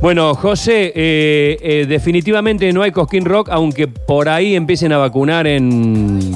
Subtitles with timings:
[0.00, 5.46] Bueno, José, eh, eh, definitivamente no hay Cosquín Rock, aunque por ahí empiecen a vacunar
[5.46, 6.32] en.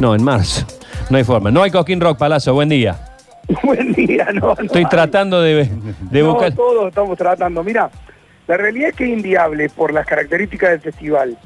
[0.00, 0.64] No, en marzo.
[1.10, 1.50] No hay forma.
[1.50, 2.54] No hay Cosquín Rock, Palazzo.
[2.54, 2.98] Buen día.
[3.62, 4.54] Buen día, no.
[4.54, 4.88] no Estoy hay.
[4.88, 5.68] tratando de,
[6.10, 6.54] de No, buscar.
[6.54, 7.62] todos estamos tratando.
[7.62, 7.90] Mira,
[8.46, 11.36] la realidad es que es inviable por las características del festival.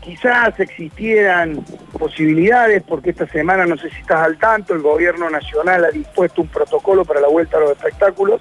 [0.00, 1.64] Quizás existieran
[1.98, 6.42] posibilidades, porque esta semana, no sé si estás al tanto, el gobierno nacional ha dispuesto
[6.42, 8.40] un protocolo para la vuelta a los espectáculos.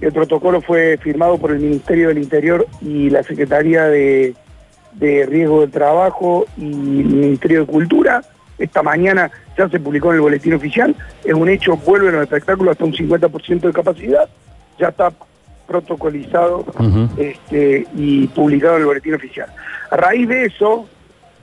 [0.00, 4.34] El protocolo fue firmado por el Ministerio del Interior y la Secretaría de,
[4.92, 8.22] de Riesgo del Trabajo y el Ministerio de Cultura.
[8.58, 10.94] Esta mañana ya se publicó en el boletín oficial.
[11.24, 14.28] Es un hecho, vuelven los espectáculos hasta un 50% de capacidad.
[14.78, 15.12] Ya está
[15.66, 16.64] protocolizado
[17.18, 19.48] este, y publicado en el boletín oficial.
[19.90, 20.88] A raíz de eso,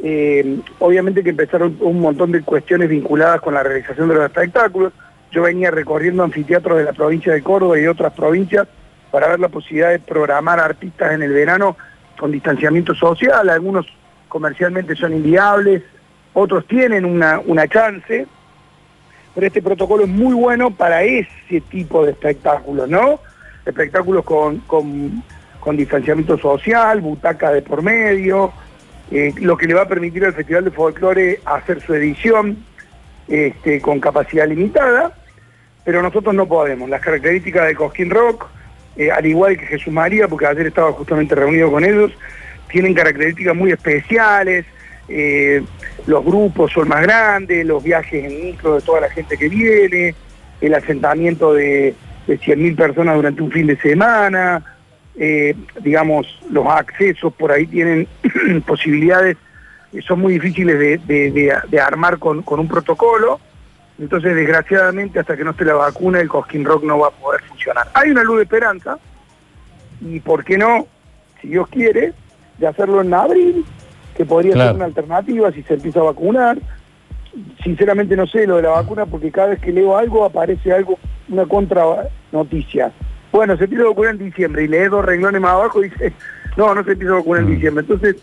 [0.03, 4.93] eh, obviamente que empezaron un montón de cuestiones vinculadas con la realización de los espectáculos.
[5.35, 8.69] Yo venía recorriendo anfiteatros de la provincia de Córdoba y de otras provincias
[9.11, 11.75] para ver la posibilidad de programar artistas en el verano
[12.17, 13.49] con distanciamiento social.
[13.49, 13.85] Algunos
[14.29, 15.83] comercialmente son inviables,
[16.33, 18.25] otros tienen una, una chance,
[19.33, 23.19] pero este protocolo es muy bueno para ese tipo de espectáculos, ¿no?
[23.65, 25.21] Espectáculos con, con,
[25.59, 28.53] con distanciamiento social, butacas de por medio,
[29.11, 32.57] eh, lo que le va a permitir al Festival de Folclore hacer su edición
[33.27, 35.13] este, con capacidad limitada,
[35.85, 36.89] pero nosotros no podemos.
[36.89, 38.47] Las características de Cosquín Rock,
[38.97, 42.11] eh, al igual que Jesús María, porque ayer estaba justamente reunido con ellos,
[42.69, 44.65] tienen características muy especiales,
[45.07, 45.61] eh,
[46.07, 50.15] los grupos son más grandes, los viajes en micro de toda la gente que viene,
[50.61, 51.93] el asentamiento de,
[52.27, 54.63] de 100.000 personas durante un fin de semana,
[55.17, 58.07] eh, digamos, los accesos por ahí tienen
[58.65, 59.37] posibilidades,
[60.05, 60.97] son muy difíciles de-
[61.31, 63.39] de- de armar con, con un protocolo,
[63.99, 67.41] entonces desgraciadamente hasta que no esté la vacuna el Cosquín Rock no va a poder
[67.43, 67.87] funcionar.
[67.93, 68.97] Hay una luz de esperanza,
[70.01, 70.87] y por qué no,
[71.41, 72.13] si Dios quiere,
[72.57, 73.65] de hacerlo en abril,
[74.15, 74.69] que podría Claro.
[74.69, 76.57] ser una alternativa si se empieza a vacunar.
[77.63, 80.97] Sinceramente no sé lo de la vacuna porque cada vez que leo algo aparece algo,
[81.29, 81.83] una contra
[82.31, 82.91] noticia.
[83.31, 86.13] Bueno, se empieza a vacunar en diciembre y lees dos renglones más abajo y dice,
[86.57, 87.53] no, no se empieza a vacunar en Mm.
[87.55, 87.81] diciembre.
[87.89, 88.15] Entonces,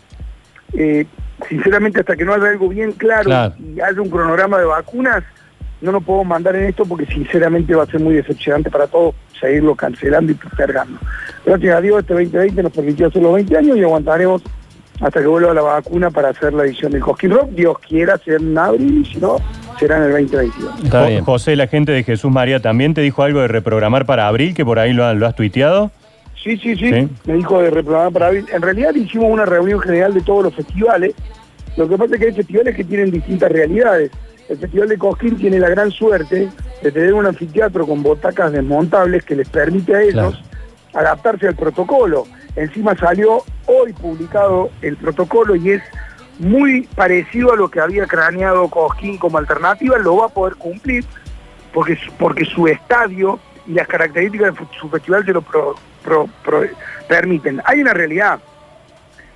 [0.73, 1.05] eh,
[1.47, 3.53] sinceramente hasta que no haya algo bien claro, Claro.
[3.59, 5.23] y haya un cronograma de vacunas,
[5.83, 9.13] no nos podemos mandar en esto porque sinceramente va a ser muy decepcionante para todos
[9.39, 10.99] seguirlo cancelando y postergando.
[11.45, 14.41] Gracias a Dios este 2020 nos permitió hacer los 20 años y aguantaremos
[15.01, 17.49] hasta que vuelva la vacuna para hacer la edición del Cosquín Rock.
[17.49, 19.37] Dios quiera ser en abril y si no,
[19.79, 20.83] será en el 2022.
[20.85, 21.25] Está bien.
[21.25, 24.63] José, la gente de Jesús María también te dijo algo de reprogramar para abril, que
[24.63, 25.91] por ahí lo, ha- lo has tuiteado.
[26.41, 27.09] Sí, sí, sí, Sí.
[27.25, 28.45] me dijo de reprogramar para abril.
[28.53, 31.13] En realidad hicimos una reunión general de todos los festivales.
[31.75, 34.11] Lo que pasa es que hay festivales que tienen distintas realidades.
[34.49, 36.49] El Festival de Cosquín tiene la gran suerte
[36.81, 40.43] de tener un anfiteatro con butacas desmontables que les permite a ellos
[40.93, 42.25] adaptarse al protocolo.
[42.55, 45.81] Encima salió hoy publicado el protocolo y es
[46.39, 51.05] muy parecido a lo que había craneado Cosquín como alternativa, lo va a poder cumplir
[51.73, 56.27] porque, su- porque su estadio y las características de su festival se lo pro- pro-
[56.43, 56.67] pro-
[57.07, 57.61] permiten.
[57.65, 58.39] Hay una realidad,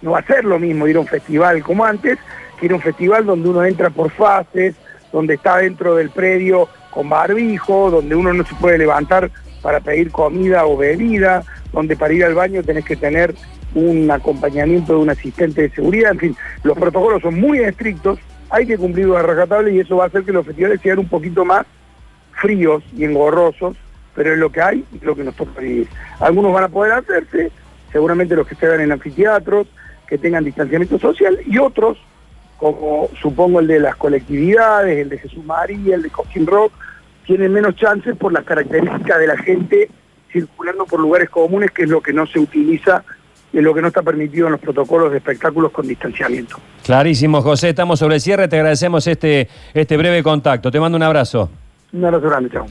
[0.01, 2.19] no va a ser lo mismo ir a un festival como antes,
[2.59, 4.75] que ir a un festival donde uno entra por fases,
[5.17, 9.31] donde está dentro del predio con barbijo, donde uno no se puede levantar
[9.63, 13.33] para pedir comida o bebida, donde para ir al baño tenés que tener
[13.73, 18.19] un acompañamiento de un asistente de seguridad, en fin, los protocolos son muy estrictos,
[18.51, 21.07] hay que cumplirlos a rajatabla y eso va a hacer que los festivales sean un
[21.07, 21.65] poquito más
[22.33, 23.75] fríos y engorrosos,
[24.13, 25.87] pero es lo que hay y lo que nos toca vivir.
[26.19, 27.51] Algunos van a poder hacerse,
[27.91, 29.65] seguramente los que se hagan en anfiteatros,
[30.07, 31.97] que tengan distanciamiento social, y otros,
[32.57, 36.73] como supongo el de las colectividades, el de Jesús María, el de Cosquín Rock,
[37.25, 39.89] tienen menos chances por las características de la gente
[40.31, 43.03] circulando por lugares comunes, que es lo que no se utiliza,
[43.53, 46.57] es lo que no está permitido en los protocolos de espectáculos con distanciamiento.
[46.83, 47.69] Clarísimo, José.
[47.69, 48.47] Estamos sobre el cierre.
[48.47, 50.71] Te agradecemos este, este breve contacto.
[50.71, 51.49] Te mando un abrazo.
[51.93, 52.65] Un abrazo grande, chao.